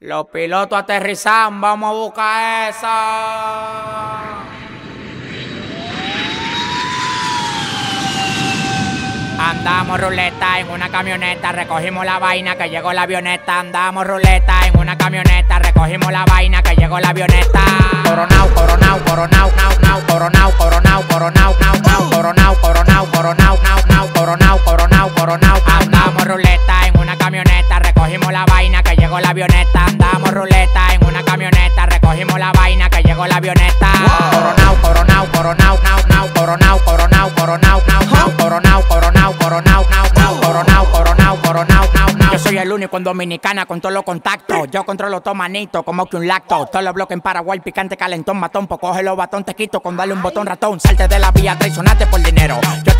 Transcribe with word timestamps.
Los 0.00 0.26
pilotos 0.26 0.78
aterrizan, 0.78 1.58
vamos 1.58 1.88
a 1.88 1.92
buscar 1.94 2.68
esa. 2.68 3.96
Andamos 9.38 9.98
ruleta 9.98 10.60
en 10.60 10.68
una 10.68 10.90
camioneta, 10.90 11.50
recogimos 11.52 12.04
la 12.04 12.18
vaina 12.18 12.56
que 12.56 12.68
llegó 12.68 12.92
la 12.92 13.02
avioneta. 13.02 13.58
Andamos 13.58 14.06
ruleta 14.06 14.66
en 14.66 14.78
una 14.78 14.98
camioneta, 14.98 15.60
recogimos 15.60 16.12
la 16.12 16.26
vaina 16.26 16.62
que 16.62 16.76
llegó 16.76 17.00
la 17.00 17.08
avioneta. 17.08 17.62
Coronao, 18.04 18.48
coronao, 18.50 18.98
coronao, 18.98 19.50
nao, 19.56 19.70
nao, 19.80 19.80
coronao, 19.80 20.06
coronao, 20.06 20.35
ruleta 26.26 26.86
en 26.86 26.98
una 26.98 27.16
camioneta, 27.16 27.78
recogimos 27.78 28.32
la 28.32 28.44
vaina 28.46 28.82
que 28.82 28.96
llegó 28.96 29.20
la 29.20 29.30
avioneta. 29.30 29.86
Andamos 29.86 30.30
ruleta 30.32 30.94
en 30.94 31.04
una 31.06 31.22
camioneta, 31.22 31.86
recogimos 31.86 32.38
la 32.38 32.52
vaina 32.52 32.90
que 32.90 33.02
llegó 33.02 33.26
la 33.26 33.36
avioneta. 33.36 33.92
Coronao, 34.32 34.76
coronao, 34.82 35.26
coronao, 35.32 35.78
nao, 35.82 36.00
nao, 36.08 36.28
coronao, 36.34 36.78
coronao, 36.84 37.30
coronao, 37.34 37.82
nao, 37.86 38.04
nao, 38.10 38.36
coronao, 38.36 38.82
coronao, 38.88 39.32
coronao, 39.38 39.86
nao, 39.88 40.10
nao, 40.14 40.40
coronao, 40.40 40.84
coronao, 40.90 41.36
coronao, 41.42 41.88
nao, 41.94 42.12
nao. 42.16 42.32
Yo 42.32 42.38
soy 42.38 42.58
el 42.58 42.72
único 42.72 42.96
en 42.96 43.04
Dominicana 43.04 43.66
con 43.66 43.80
todos 43.80 43.94
los 43.94 44.02
contactos. 44.02 44.68
Yo 44.70 44.84
controlo 44.84 45.20
todo 45.20 45.34
manito, 45.34 45.84
como 45.84 46.06
que 46.06 46.16
un 46.16 46.26
lacto. 46.26 46.66
Todos 46.66 46.84
los 46.84 46.94
bloques 46.94 47.14
en 47.14 47.20
Paraguay, 47.20 47.60
picante, 47.60 47.96
calentón, 47.96 48.38
matón. 48.38 48.66
Pues 48.66 48.80
coge 48.80 49.02
los 49.02 49.16
batón, 49.16 49.44
te 49.44 49.54
quito 49.54 49.80
con 49.80 49.96
darle 49.96 50.14
un 50.14 50.22
botón 50.22 50.46
ratón. 50.46 50.80
Salte 50.80 51.06
de 51.06 51.18
la 51.18 51.30
vía, 51.30 51.56
traicionaste 51.56 52.06
por 52.06 52.20
dinero. 52.20 52.58
Yo 52.84 52.95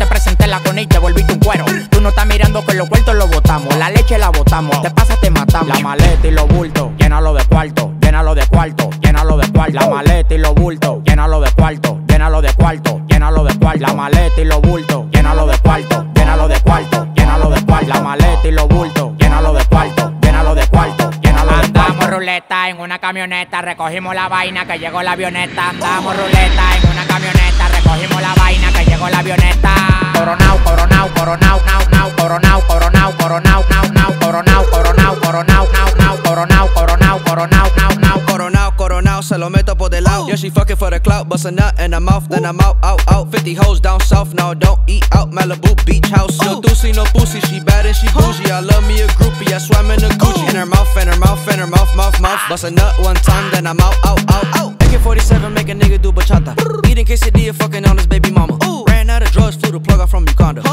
los 2.77 2.87
vueltos 2.89 3.15
los 3.15 3.29
botamos. 3.29 3.75
La 3.75 3.89
leche 3.89 4.17
la 4.17 4.29
botamos. 4.29 4.81
Te 4.81 4.91
pasa, 4.91 5.15
te 5.19 5.29
matamos. 5.29 5.67
La 5.67 5.79
maleta 5.79 6.27
y 6.27 6.31
los 6.31 6.47
bultos, 6.47 6.91
llénalo 6.97 7.33
de 7.33 7.43
cuarto, 7.45 7.93
llénalo 7.99 8.35
de 8.35 8.45
cuarto, 8.47 8.89
llénalo 9.01 9.37
de 9.37 9.51
cuarto. 9.51 9.73
La 9.73 9.89
maleta 9.89 10.33
y 10.33 10.37
los 10.37 10.53
bultos, 10.53 10.99
llénalo 11.03 11.41
de 11.41 11.51
cuarto, 11.51 11.99
llénalo 12.07 12.41
de 12.41 12.53
cuarto, 12.53 13.01
llénalo 13.07 13.43
de 13.43 13.57
cuarto. 13.57 13.79
La 13.81 13.93
maleta 13.93 14.41
y 14.41 14.45
los 14.45 14.61
bultos, 14.61 15.05
llénalo 15.11 15.47
de 15.47 15.57
cuarto, 15.57 16.05
llénalo 16.13 16.47
de 16.47 16.59
cuarto, 16.61 17.07
llénalo 17.15 17.49
de 17.49 17.65
cuarto. 17.65 17.87
La 17.87 18.01
maleta 18.01 18.47
y 18.47 18.51
los 18.51 18.67
bultos, 18.67 19.11
llénalo 19.17 19.53
de 19.53 19.65
cuarto, 19.65 20.13
llénalo 20.21 20.55
de 20.55 20.67
cuarto, 20.67 21.11
llénalo 21.21 21.51
de 21.51 21.57
cuarto. 21.57 21.79
Andamos 21.79 22.09
ruleta 22.09 22.69
en 22.69 22.79
una 22.79 22.99
camioneta, 22.99 23.61
recogimos 23.61 24.13
la 24.15 24.29
vaina 24.29 24.65
que 24.65 24.77
llegó 24.77 25.01
la 25.01 25.11
avioneta. 25.13 25.69
Andamos 25.69 26.15
ruleta 26.15 26.77
en 26.81 26.91
una 26.91 27.05
camioneta, 27.07 27.67
recogimos 27.69 28.21
la 28.21 28.33
vaina 28.35 28.71
que 28.71 28.85
llegó 28.85 29.09
la 29.09 29.19
avioneta. 29.19 29.73
Coronao, 30.13 30.57
coronao, 30.63 30.76
coronao, 31.17 31.59
nao, 31.65 31.81
nao, 31.91 32.09
coronao, 32.15 32.61
coronao, 32.67 33.11
coronao, 33.17 33.63
nao, 33.69 33.91
nao, 33.91 34.11
coronao, 34.21 34.63
coronao, 34.71 35.15
coronao, 35.15 35.67
nao, 35.73 35.95
nao, 35.97 36.17
coronao, 36.23 36.67
coronao, 36.75 37.19
coronao, 37.25 37.69
nao, 37.75 37.95
nao. 37.99 38.17
Coronao, 38.27 38.71
coronao, 38.77 39.21
se 39.23 39.37
lo 39.37 39.49
meto 39.49 39.75
por 39.75 39.89
del 39.89 40.03
lado. 40.03 40.27
Yeah, 40.27 40.35
she 40.35 40.49
fucking 40.49 40.75
for 40.75 40.91
the 40.91 40.99
clout, 40.99 41.27
bust 41.27 41.45
a 41.45 41.51
nut 41.51 41.79
in 41.79 41.93
her 41.93 41.99
mouth, 41.99 42.29
then 42.29 42.45
I'm 42.45 42.59
out, 42.59 42.77
out, 42.83 43.01
out. 43.11 43.31
50 43.31 43.55
hoes 43.55 43.79
down 43.79 43.99
south, 44.01 44.33
now 44.35 44.53
don't 44.53 44.79
eat 44.87 45.05
out. 45.15 45.31
Malibu 45.31 45.73
beach 45.85 46.07
house. 46.09 46.39
No 46.41 46.61
doozy, 46.61 46.95
no 46.95 47.03
pussy, 47.05 47.39
she 47.41 47.59
bad 47.61 47.85
and 47.85 47.95
she 47.95 48.07
bougie. 48.09 48.51
I 48.51 48.59
love 48.59 48.87
me 48.87 49.01
a 49.01 49.07
groupie, 49.07 49.51
I 49.51 49.57
swam 49.57 49.89
in 49.91 50.03
a 50.03 50.09
Gucci. 50.09 50.49
In 50.49 50.55
her 50.55 50.65
mouth, 50.65 50.95
in 50.97 51.07
her 51.07 51.17
mouth, 51.17 51.47
in 51.51 51.59
her 51.59 51.67
mouth, 51.67 51.95
mouth, 51.95 52.21
mouth. 52.21 52.39
Bust 52.47 52.65
a 52.65 52.71
nut 52.71 52.93
one 52.99 53.15
time, 53.15 53.51
then 53.51 53.65
I'm 53.65 53.79
out, 53.79 53.95
out, 54.05 54.19
out, 54.31 54.45
out. 54.57 54.73
AK-47 54.83 55.51
make 55.53 55.69
a 55.69 55.73
nigga 55.73 55.99
do 56.01 56.11
bachata. 56.11 56.53
Eating 56.87 57.05
quesadilla, 57.05 57.55
fucking 57.55 57.85
on 57.87 57.97
his 57.97 58.07
baby 58.07 58.31
mama. 58.31 58.57
Ran 58.87 59.09
out 59.09 59.23
of 59.23 59.31
drugs, 59.31 59.55
flew 59.55 59.71
the 59.71 59.79
plug 59.79 59.99
out 59.99 60.09
from 60.09 60.25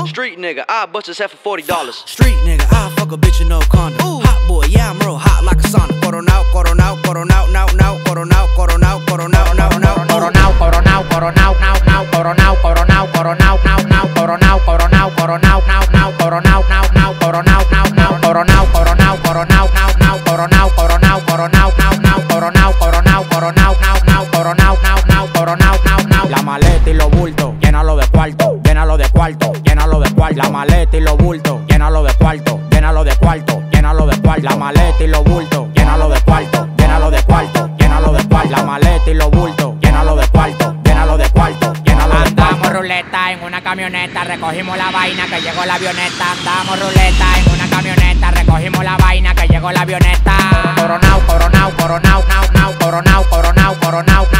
Street 0.06 0.38
nigga, 0.38 0.64
I 0.68 0.86
bust 0.86 1.06
his 1.06 1.18
head 1.18 1.30
for 1.30 1.58
$40. 1.58 1.92
Street 2.08 2.36
nigga, 2.44 2.66
I 2.70 2.90
fuck 2.96 3.12
a 3.12 3.16
bitch 3.16 3.40
in 3.40 3.48
no 3.48 3.60
condom. 3.60 4.20
Hot 4.22 4.48
boy, 4.48 4.66
yeah, 4.68 4.90
I'm 4.90 4.98
real 5.00 5.16
hot 5.16 5.44
like 5.44 5.58
a 5.58 5.68
sauna. 5.68 5.98
Coronao, 6.00 6.44
coronao, 6.52 6.96
coronao, 7.02 7.50
now, 7.52 7.66
now, 7.74 7.96
coronao, 8.04 8.46
coronao, 8.56 9.00
coronao, 9.06 9.56
now, 9.56 9.70
now. 9.78 9.94
Coronao, 10.06 10.52
coronao, 10.58 11.02
coronao, 11.08 11.54
nao, 11.58 11.76
nao, 11.86 12.04
coronao, 12.12 12.56
coronao, 12.62 13.06
coronao, 13.12 13.58
nao, 13.64 13.82
nao, 13.88 14.08
coronao, 14.14 14.60
coronao, 14.60 15.10
coronao, 15.16 15.62
nao, 15.66 15.84
nao, 15.92 16.12
coronao, 16.18 16.62
nao, 16.68 16.86
nao, 16.92 17.14
coronao, 17.18 17.64
nao, 17.70 17.90
nao, 17.96 18.18
coronao, 18.20 18.66
coronao, 18.72 19.16
coronao, 19.24 19.68
nao, 19.74 19.92
nao, 19.98 20.18
coronao, 20.24 20.70
coronao, 20.70 21.18
coronao, 21.24 21.72
nao, 21.78 21.98
nao, 21.98 22.20
coronao, 22.28 22.72
coronao, 22.78 23.24
coronao, 23.24 23.74
nao, 23.80 23.98
nao, 24.04 24.26
coronao, 24.32 24.76
nao, 24.82 24.98
nao, 25.08 25.28
coronao, 25.34 25.78
nao, 25.84 26.06
nao. 26.06 26.28
La 26.28 26.42
maleta 26.42 26.90
y 26.90 26.94
los 26.94 27.10
bultos, 27.10 27.54
llénalo 27.60 27.96
de 27.96 28.06
cuarto, 28.08 28.60
llénalo 28.84 28.98
de 28.98 29.08
cuarto, 29.08 29.52
llénalo 29.62 30.00
de 30.00 30.10
cuarto. 30.10 30.36
La 30.42 30.50
maleta 30.50 30.96
y 30.98 31.00
los 31.00 31.16
bultos, 31.16 31.60
llénalo 31.66 32.02
de 32.02 32.12
cuarto, 32.16 32.60
llénalo 32.70 33.02
de 33.02 33.16
cuarto, 33.16 33.62
llénalo 33.72 34.06
de 34.06 34.20
cuarto. 34.20 34.42
La 34.42 34.56
maleta 34.56 35.02
y 35.02 35.06
los 35.06 35.24
bultos, 35.24 35.68
llénalo 35.74 36.08
de 36.10 36.20
cuarto, 36.20 36.68
llénalo 36.76 37.10
de 37.10 37.22
cuarto, 37.22 37.70
llénalo 37.78 38.12
de 38.12 38.28
cuarto. 38.28 38.50
La 38.50 38.62
maleta 38.62 39.10
y 39.10 39.14
los 39.14 39.30
bultos, 39.30 39.74
llénalo 39.80 40.16
de 40.16 40.28
cuarto, 40.28 40.76
llénalo 40.84 41.16
de 41.16 41.30
cuarto, 41.30 41.72
llénalo 41.82 42.14
de 42.14 42.34
cuarto. 42.34 42.44
Andamos 42.44 42.72
ruleta 42.74 43.32
en 43.32 43.42
una 43.42 43.62
camioneta, 43.62 44.24
recogimos 44.24 44.76
la 44.76 44.90
vaina 44.90 45.24
que 45.28 45.40
llegó 45.40 45.64
la 45.64 45.74
avioneta. 45.76 46.32
Andamos 46.32 46.80
ruleta 46.80 47.38
en 47.38 47.54
una 47.54 47.70
camioneta, 47.70 48.30
recogimos 48.32 48.84
la 48.84 48.96
vaina 48.98 49.34
que 49.34 49.48
llegó 49.48 49.72
la 49.72 49.80
avioneta. 49.80 50.36
Coronao, 50.76 51.20
coronao, 51.20 51.70
coronao, 51.70 52.22
nao, 52.28 52.44
nao, 52.52 52.72
coronao, 52.78 53.24
coronao, 53.30 53.30
coronao, 53.30 53.54
nao, 53.54 53.54
nao, 53.54 53.80
coronao, 53.80 54.33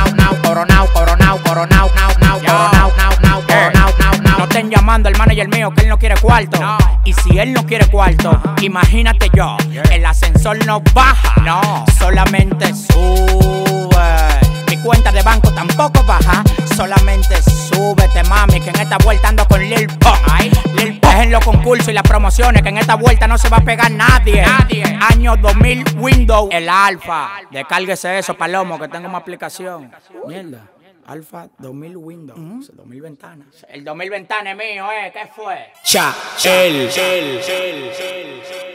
manager 5.25 5.49
mío 5.49 5.71
que 5.71 5.83
él 5.83 5.89
no 5.89 5.99
quiere 5.99 6.17
cuarto. 6.21 6.59
Y 7.05 7.13
si 7.13 7.39
él 7.39 7.53
no 7.53 7.65
quiere 7.67 7.87
cuarto, 7.87 8.41
imagínate 8.61 9.31
yo, 9.35 9.57
el 9.91 10.05
ascensor 10.05 10.65
no 10.67 10.83
baja, 10.93 11.41
no, 11.43 11.85
solamente 11.99 12.75
sube. 12.75 13.89
Mi 14.69 14.77
cuenta 14.79 15.13
de 15.13 15.23
banco 15.23 15.51
tampoco 15.53 16.03
baja, 16.05 16.43
solamente 16.77 17.37
súbete, 17.43 18.23
mami, 18.25 18.61
que 18.61 18.71
en 18.71 18.81
esta 18.81 18.99
vuelta 18.99 19.29
ando 19.29 19.47
con 19.47 19.61
Lil 19.61 19.87
Pump. 19.87 20.17
Lil 20.77 21.01
Pump 21.01 21.15
es 21.15 21.21
en 21.21 21.31
los 21.31 21.45
concursos 21.45 21.89
y 21.89 21.93
las 21.93 22.03
promociones, 22.03 22.63
que 22.63 22.69
en 22.69 22.79
esta 22.79 22.97
vuelta 22.97 23.27
no 23.27 23.39
se 23.39 23.49
va 23.49 23.59
a 23.59 23.65
pegar 23.65 23.91
nadie. 23.91 24.43
Nadie. 24.43 24.85
Año 25.11 25.37
2000 25.37 25.85
Windows, 25.97 26.49
el 26.53 26.69
Alfa. 26.69 27.31
Descárguese 27.51 28.19
eso, 28.19 28.35
Palomo, 28.35 28.79
que 28.79 28.89
tengo 28.89 29.09
una 29.09 29.19
aplicación. 29.19 29.91
Mierda. 30.27 30.74
Alfa 31.07 31.49
2000 31.59 31.97
Windows, 31.97 32.71
2000 32.75 33.01
ventanas. 33.03 33.67
El 33.69 33.85
2000 33.85 34.11
ventanas 34.11 34.53
es 34.53 34.59
mío, 34.59 34.87
¿eh? 34.91 35.11
¿Qué 35.13 35.27
fue? 35.35 35.73
Cha, 35.85 36.15
el, 36.45 36.75
el, 36.77 36.91
el, 36.97 37.39
el, 37.49 37.85
el. 37.91 38.74